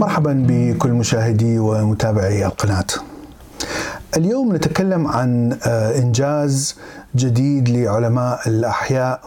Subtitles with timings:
[0.00, 2.86] مرحبا بكل مشاهدي ومتابعي القناة.
[4.16, 6.76] اليوم نتكلم عن آه، إنجاز
[7.16, 9.20] جديد لعلماء الأحياء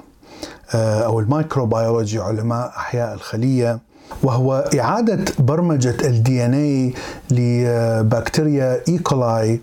[0.75, 3.79] آه، أو ال microbiology علماء أحياء الخلية
[4.23, 6.93] وهو إعادة برمجة ال DNA
[7.31, 9.12] لبكتيريا E.
[9.12, 9.61] coli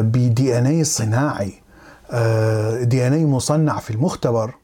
[0.00, 1.52] ب DNA صناعي
[2.82, 4.54] DNA مصنع في المختبر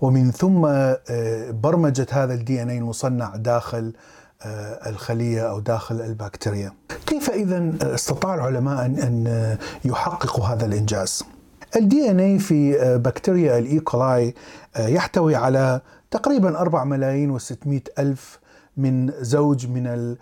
[0.00, 3.92] ومن ثم آه، برمجة هذا ال DNA المصنع داخل
[4.86, 6.72] الخلية أو داخل البكتيريا.
[7.06, 11.22] كيف اذا استطاع العلماء ان يحققوا هذا الإنجاز؟
[11.76, 13.91] ال DNA في آه، بكتيريا ال E.
[13.91, 14.34] coli
[14.76, 15.80] آه، يحتوي على
[16.10, 18.38] تقريبا 4 ملايين و600 ألف
[18.76, 20.16] من زوج من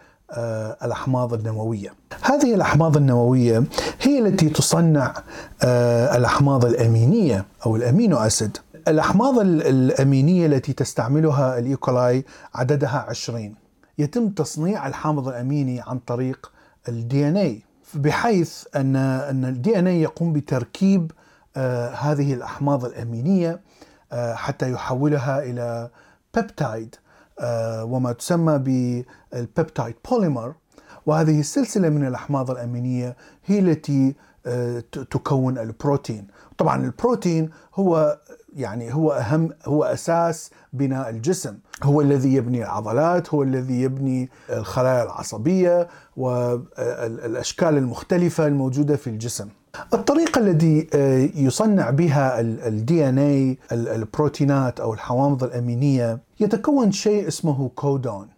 [0.84, 1.94] الأحماض النووية.
[2.22, 3.64] هذه الأحماض النووية
[4.00, 5.14] هي التي تصنع
[6.14, 8.56] الأحماض الأمينية أو ال amino acid.
[8.88, 11.87] الأحماض الأمينية التي تستعملها ال E.
[11.87, 13.54] coli عددها 20.
[13.98, 16.52] يتم تصنيع الحامض الأميني عن طريق
[16.88, 17.62] ال DNA
[17.94, 21.12] بحيث أن أن ال DNA يقوم بتركيب
[21.56, 23.60] آه هذه الأحماض الأمينية
[24.12, 25.90] آه حتى يحولها إلى
[26.34, 26.94] peptide
[27.40, 30.54] آه وما تسمى بال peptide polymer
[31.06, 34.14] وهذه السلسلة من الأحماض الأمينية هي التي
[35.10, 36.26] تكون البروتين.
[36.58, 38.18] طبعا البروتين هو
[38.54, 41.58] يعني هو أهم هو أساس بناء الجسم.
[41.82, 49.48] هو الذي يبني العضلات هو الذي يبني الخلايا العصبية والاشكال المختلفة الموجودة في الجسم.
[49.94, 57.68] الطريقة التي آه، يصنع بها الدي ان اي البروتينات أو الحوامض الأمينية يتكون شيء اسمه
[57.68, 58.28] كودون.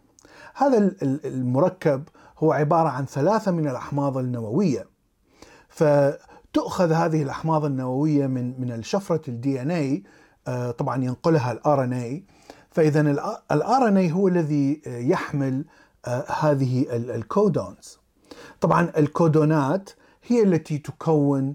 [0.55, 2.03] هذا المركب
[2.39, 4.87] هو عبارة عن ثلاثة من الأحماض النووية.
[6.57, 10.03] فتؤخذ هذه الأحماض النووية من من الشفرة ال DNA
[10.49, 12.25] آه، طبعا ينقلها ال RNA
[12.71, 13.01] فاذا
[13.53, 15.65] ال RNA هو الذي آه، يحمل
[16.07, 17.99] آه، هذه ال codons.
[18.61, 19.91] طبعا الكودونات
[20.27, 21.55] هي التي تكون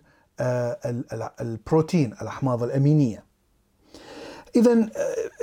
[1.42, 3.24] البروتين الأحماض الأمينية.
[4.56, 4.90] اذا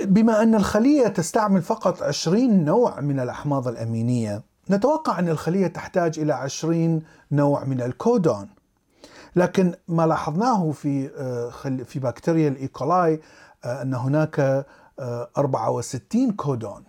[0.05, 6.33] بما أن الخلية تستعمل فقط 20 نوع من الأحماض الأمينية نتوقع أن الخلية تحتاج إلى
[6.33, 7.03] 20
[7.33, 8.58] نوع من الكودون.
[9.39, 11.51] لكن ما لاحظناه في آه،
[11.85, 12.80] في بكتيريا ال E.
[12.80, 13.21] coli
[13.65, 14.67] آه، أن هناك
[15.01, 16.85] 64 آه، كودون.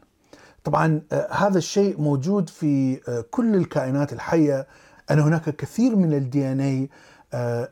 [0.64, 1.02] طبعا
[1.32, 2.96] هذا الشيء موجود في
[3.32, 4.68] كل الكائنات الحية
[5.12, 6.90] أن هناك كثير من ال DNA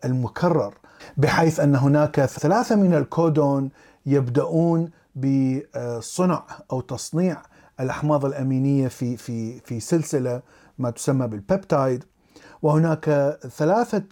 [0.05, 0.73] المكرر
[1.17, 3.69] بحيث أن هناك ثلاثة من الكودون
[4.05, 7.41] يبدأون بصنع أو تصنيع
[7.79, 10.41] الأحماض الأمينية في في في سلسلة
[10.77, 12.03] ما تسمى بال peptide
[12.61, 14.03] وهناك ثلاثة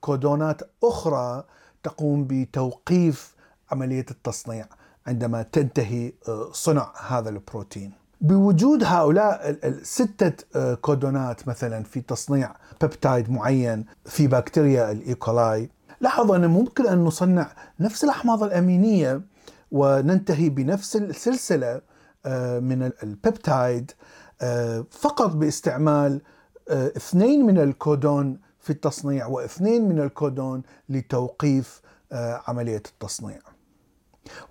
[0.00, 1.44] كودونات أخرى
[1.82, 3.34] تقوم بتوقيف
[3.70, 4.66] عملية التصنيع
[5.06, 7.92] عندما تنتهي آه، صنع هذا البروتين.
[8.20, 15.25] بوجود هؤلاء الستة آه، كودونات مثلا في تصنيع peptide معين في بكتيريا ال E.
[15.25, 17.50] coli لاحظوا أن ممكن أن نصنع
[17.80, 19.22] نفس الأحماض الأمينية
[19.72, 21.80] وننتهي بنفس السلسلة
[22.60, 23.90] من ال peptide
[24.90, 26.20] فقط باستعمال
[26.70, 31.82] اثنين من الكودون في التصنيع واثنين من الكودون لتوقيف
[32.12, 33.38] آه، عملية التصنيع.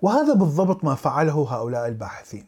[0.02, 2.46] وهذا بالضبط ما فعله هؤلاء الباحثين.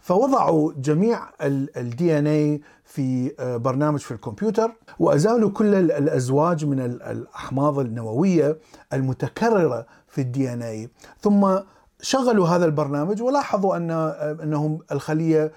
[0.00, 8.58] فوضعوا جميع ال DNA في آه، برنامج في الكمبيوتر وأزالوا كل الأزواج من الأحماض النووية
[8.92, 10.90] المتكررة في ال DNA
[11.20, 11.58] ثم
[12.00, 15.52] شغلوا هذا البرنامج ولاحظوا أن آه، أنهم الخلية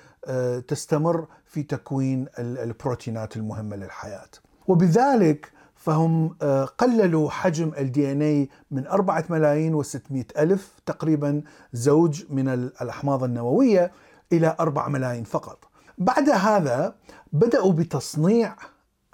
[0.67, 4.29] تستمر في تكوين البروتينات المهمة للحياة.
[4.69, 11.41] وبذلك فهم آه، قللوا حجم ال DNA من 4 ملايين و600 ألف تقريبا
[11.73, 13.91] زوج من الأحماض النووية
[14.31, 15.69] إلى 4 ملايين فقط.
[15.97, 16.95] بعد هذا
[17.33, 18.55] بدأوا بتصنيع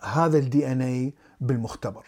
[0.02, 2.04] هذا ال DNA بالمختبر.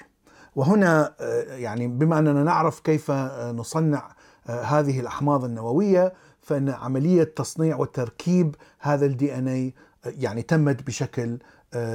[0.56, 7.78] وهنا آه، يعني بما أننا نعرف كيف آه، نصنع هذه الأحماض النووية فإن عملية تصنيع
[7.78, 9.74] وتركيب هذا ال DNA
[10.06, 11.40] يعني تمت بشكل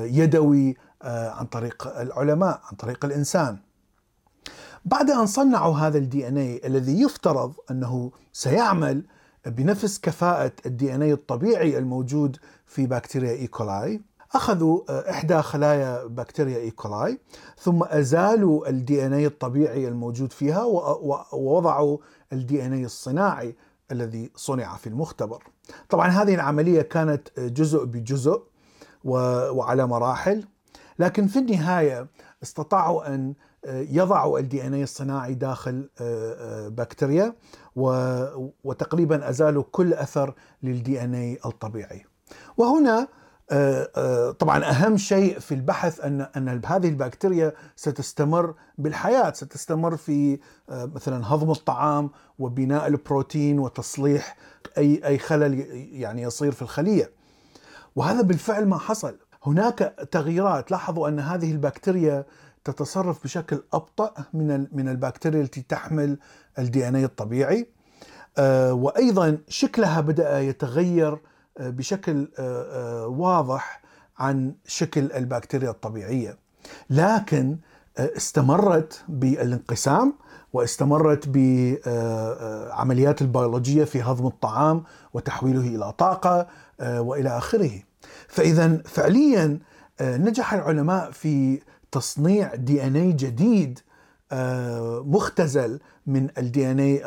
[0.05, 0.77] يدوي
[1.09, 3.59] عن طريق العلماء عن طريق الإنسان.
[4.85, 9.05] بعد أن صنعوا هذا ال DNA الذي يفترض أنه سيعمل
[9.47, 13.54] بنفس كفاءة ال DNA الطبيعي الموجود في بكتيريا E.
[13.54, 14.01] coli
[14.35, 16.79] أخذوا آه، إحدى خلايا بكتيريا E.
[16.79, 17.19] coli
[17.59, 20.65] ثم أزالوا ال DNA الطبيعي الموجود فيها
[21.33, 21.99] ووضعوا
[22.33, 23.57] ال DNA الصناعي
[23.91, 25.45] الذي صنع في المختبر.
[25.89, 28.43] طبعا هذه العملية كانت جزء بجزء
[29.05, 30.45] وعلى مراحل.
[30.99, 32.07] لكن في النهاية
[32.43, 33.35] استطاعوا أن
[33.65, 37.35] آه، يضعوا ال DNA الصناعي داخل آه، آه، بكتيريا
[38.65, 42.05] وتقريبا أزالوا كل أثر للدي إن اي الطبيعي.
[42.57, 43.09] وهنا
[44.39, 51.51] طبعا أهم شيء في البحث أن أن هذه البكتيريا ستستمر بالحياة، ستستمر في مثلا هضم
[51.51, 54.37] الطعام وبناء البروتين وتصليح
[54.79, 55.61] أي أي خلل
[55.93, 57.11] يعني يصير في الخلية.
[57.97, 59.17] وهذا بالفعل ما حصل،
[59.47, 62.25] هناك تغييرات، لاحظوا أن هذه البكتيريا
[62.65, 66.19] تتصرف بشكل أبطأ من من البكتيريا التي تحمل
[66.59, 67.67] الدي ان اي الطبيعي.
[68.39, 71.19] آه، وأيضا شكلها بدأ يتغير
[71.59, 73.83] آه، بشكل آه، واضح
[74.19, 76.39] عن شكل البكتيريا الطبيعية.
[76.91, 77.59] لكن
[77.99, 80.15] استمرت بالانقسام
[80.53, 84.85] واستمرت بعمليات البيولوجية في هضم الطعام
[85.15, 86.47] وتحويله إلى طاقة
[86.81, 87.83] وإلى آخره.
[88.29, 89.59] فإذا فعليا
[90.01, 91.61] نجح العلماء في
[91.93, 93.81] تصنيع DNA جديد
[94.33, 97.03] آه، مختزل من ال DNA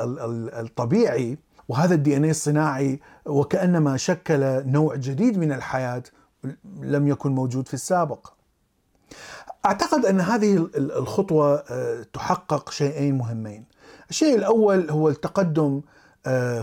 [0.61, 1.37] الطبيعي
[1.69, 6.03] وهذا ال DNA الصناعي وكأنما شكل نوع جديد من الحياة
[6.81, 8.33] لم يكن موجود في السابق.
[9.65, 13.65] أعتقد أن هذه الخطوة آه، تحقق شيئين مهمين.
[14.09, 15.83] الشيء الأول هو التقدم آه،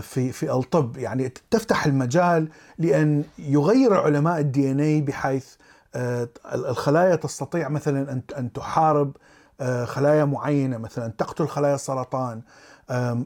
[0.01, 0.97] في في الطب.
[0.97, 5.55] يعني تفتح المجال لأن يغير علماء ال DNA بحيث
[5.95, 9.17] آه، الخلايا تستطيع مثلا أن أن تحارب
[9.61, 12.41] آه، خلايا معينة مثلا تقتل خلايا السرطان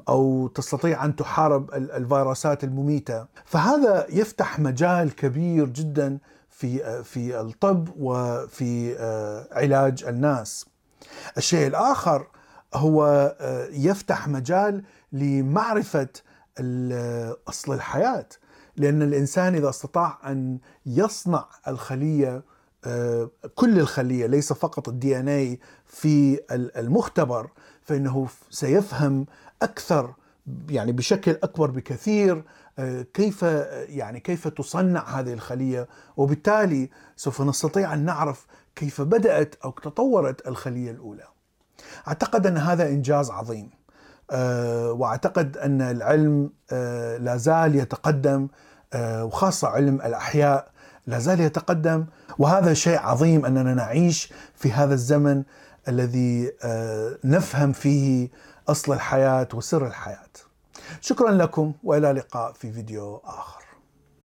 [0.10, 3.25] أو تستطيع أن تحارب الفيروسات المميتة.
[3.45, 6.18] فهذا يفتح مجال كبير جدا
[6.50, 8.98] في آه، في الطب وفي
[9.51, 10.66] علاج الناس.
[11.38, 12.28] الشيء الآخر
[12.74, 13.36] هو
[13.72, 16.07] يفتح مجال لمعرفة
[17.48, 18.30] أصل الحياة.
[18.77, 22.44] لأن الإنسان إذا استطاع أن يصنع الخلية
[22.86, 27.50] آه، كل الخلية ليس فقط الدي ان اي في المختبر
[27.81, 29.25] فإنه سيفهم
[29.62, 30.13] أكثر
[30.69, 32.44] يعني بشكل أكبر بكثير
[32.80, 33.42] آه، كيف
[33.89, 35.88] يعني كيف تصنع هذه الخلية.
[36.18, 38.45] وبالتالي سوف نستطيع أن نعرف
[38.75, 41.27] كيف بدأت أو تطورت الخلية الأولى.
[42.07, 43.69] أعتقد أن هذا إنجاز عظيم.
[43.69, 43.87] آه،
[44.91, 46.50] وأعتقد أن العلم
[47.19, 48.47] لا زال يتقدم
[48.95, 50.68] وخاصة علم الأحياء
[51.07, 52.06] لا زال يتقدم
[52.38, 55.44] وهذا شيء عظيم أننا نعيش في هذا الزمن
[55.88, 58.29] الذي آه، نفهم فيه
[58.69, 60.18] أصل الحياة وسر الحياة.
[61.01, 63.67] شكرا لكم وإلى اللقاء في فيديو آخر.